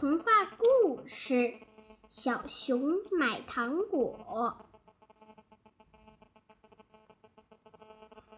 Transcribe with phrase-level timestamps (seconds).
[0.00, 0.24] 童话
[0.56, 1.54] 故事：
[2.06, 4.56] 小熊买糖果。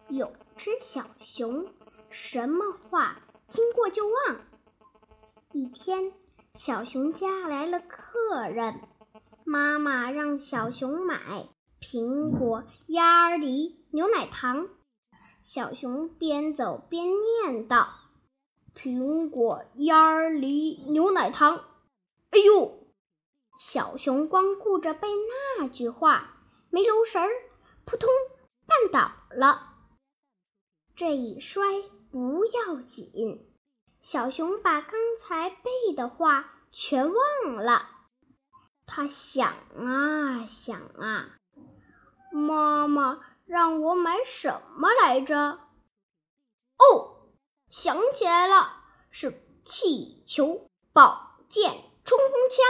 [0.07, 1.67] 有只小熊，
[2.09, 4.41] 什么话听过就忘。
[5.51, 6.13] 一天，
[6.55, 8.81] 小熊家来了客人，
[9.43, 11.47] 妈妈让小熊买
[11.79, 14.67] 苹果、鸭梨、牛奶糖。
[15.43, 18.00] 小熊边走边念叨。
[18.75, 21.65] 苹果、鸭梨、牛奶糖。
[22.31, 22.79] 哎呦！
[23.57, 25.07] 小熊光顾着背
[25.59, 27.29] 那句话，没留神儿，
[27.85, 28.09] 扑通
[28.65, 29.75] 绊倒了。
[30.95, 31.63] 这一摔
[32.11, 33.53] 不要紧，
[33.99, 37.89] 小熊把刚才背的话全忘了。
[38.87, 41.37] 他想啊想啊，
[42.31, 45.59] 妈妈让我买什么来着？
[47.71, 51.71] 想起来了，是气球、宝剑、
[52.03, 52.65] 冲锋枪。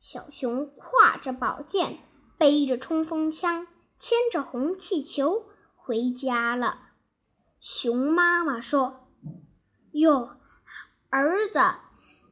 [0.00, 2.00] 小熊挎着宝剑，
[2.36, 3.68] 背着冲锋枪，
[4.00, 5.44] 牵着红气球
[5.76, 6.88] 回家了。
[7.60, 9.06] 熊妈妈说
[9.94, 10.38] ：“哟，
[11.10, 11.60] 儿子，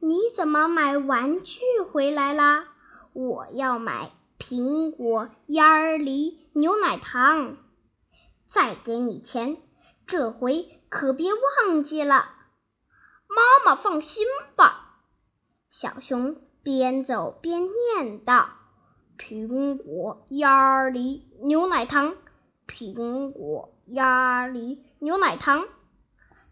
[0.01, 2.73] 你怎么买玩具回来啦？
[3.13, 7.55] 我要买苹果、鸭梨、牛奶糖，
[8.45, 9.63] 再给你钱。”
[10.11, 12.35] 这回可别忘记了，
[13.29, 15.05] 妈妈放心吧。
[15.69, 18.47] 小熊边走边念叨
[19.17, 22.17] ：“苹果、鸭梨、牛奶糖，
[22.67, 25.65] 苹果、鸭梨、牛奶糖。”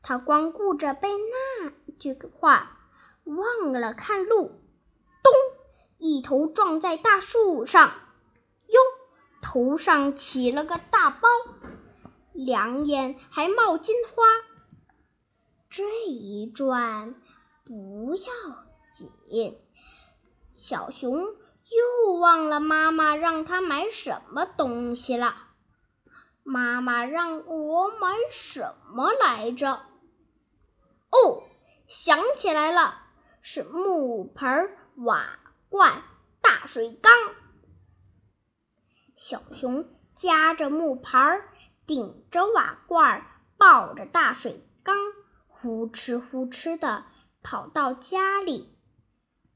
[0.02, 2.78] 他光顾着背那句话，
[3.26, 4.62] 忘了看路。
[5.22, 5.34] 咚！
[5.98, 7.92] 一头撞在大树上，
[8.68, 8.80] 哟，
[9.42, 11.28] 头上起了个大包。
[12.46, 14.24] 两眼还冒金花，
[15.70, 17.14] 这一转
[17.66, 19.60] 不要紧。
[20.56, 25.50] 小熊又忘了妈妈让他买什么东西了。
[26.44, 29.82] 妈妈让我买什么来着？
[31.10, 31.44] 哦，
[31.88, 33.08] 想起来了，
[33.42, 36.04] 是木盆、瓦罐、
[36.40, 37.12] 大水缸。
[39.14, 41.50] 小熊夹着木盆儿。
[41.90, 43.26] 顶着瓦罐，
[43.58, 44.96] 抱着大水缸，
[45.48, 47.06] 呼哧呼哧地
[47.42, 48.78] 跑到家里。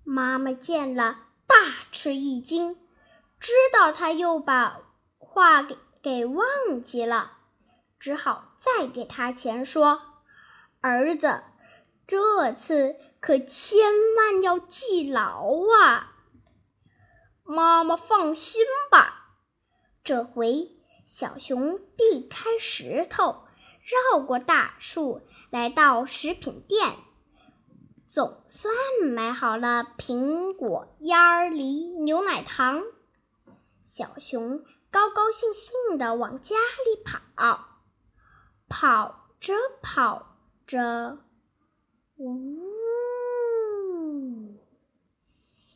[0.03, 1.55] 妈妈见了，大
[1.91, 2.79] 吃一惊，
[3.39, 4.81] 知道他又把
[5.19, 7.33] 话给给忘记了，
[7.99, 10.01] 只好再给他钱，说
[10.81, 11.44] ：“儿子，
[12.07, 16.15] 这次可千万要记牢啊！”
[17.45, 19.35] 妈妈放心吧，
[20.03, 20.79] 这回。
[21.06, 23.44] 小熊避开石头，
[24.14, 26.96] 绕过大树，来到食品店，
[28.08, 28.74] 总算
[29.06, 32.84] 买好了苹果、鸭梨、牛奶糖。
[33.81, 37.19] 小熊高高兴兴地往家里跑，
[38.69, 41.18] 跑着跑着，
[42.16, 42.62] 呜，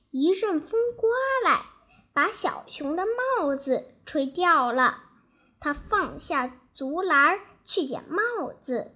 [0.09, 1.09] 一阵风刮
[1.43, 1.65] 来，
[2.13, 5.03] 把小熊的帽子吹掉了。
[5.59, 8.93] 他放下竹篮去捡帽子，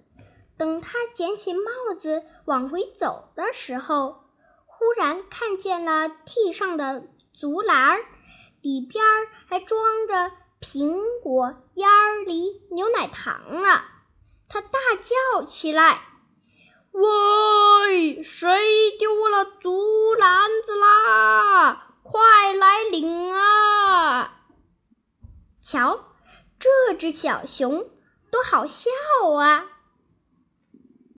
[0.56, 4.24] 等他捡起帽子往回走的时候，
[4.66, 7.08] 忽然看见了地上的
[7.38, 7.98] 竹篮，
[8.60, 9.04] 里边
[9.46, 11.88] 还装着苹果、鸭
[12.26, 13.82] 梨、牛奶糖呢。
[14.48, 16.02] 他大叫起来
[16.92, 21.96] ：“喂，谁丢了竹篮子啦？
[22.02, 24.42] 快来领啊！”
[25.60, 26.11] 瞧。
[26.62, 27.88] 这只小熊
[28.30, 28.88] 多好笑
[29.36, 29.71] 啊！